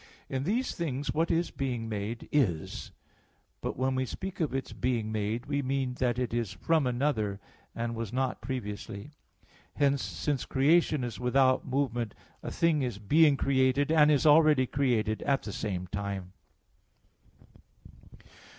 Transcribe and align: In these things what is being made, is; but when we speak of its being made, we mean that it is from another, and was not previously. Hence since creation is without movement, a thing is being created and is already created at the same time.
In 0.29 0.45
these 0.45 0.73
things 0.73 1.13
what 1.13 1.29
is 1.29 1.51
being 1.51 1.87
made, 1.87 2.27
is; 2.31 2.91
but 3.61 3.77
when 3.77 3.93
we 3.93 4.03
speak 4.07 4.39
of 4.39 4.51
its 4.51 4.73
being 4.73 5.11
made, 5.11 5.45
we 5.45 5.61
mean 5.61 5.93
that 5.99 6.17
it 6.17 6.33
is 6.33 6.53
from 6.53 6.87
another, 6.87 7.39
and 7.75 7.93
was 7.93 8.11
not 8.11 8.41
previously. 8.41 9.11
Hence 9.75 10.01
since 10.01 10.43
creation 10.45 11.03
is 11.03 11.19
without 11.19 11.67
movement, 11.67 12.15
a 12.41 12.49
thing 12.49 12.81
is 12.81 12.97
being 12.97 13.37
created 13.37 13.91
and 13.91 14.09
is 14.09 14.25
already 14.25 14.65
created 14.65 15.21
at 15.21 15.43
the 15.43 15.53
same 15.53 15.85
time. 15.85 16.33